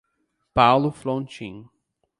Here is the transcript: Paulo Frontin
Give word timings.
Paulo 0.55 0.89
Frontin 0.89 1.69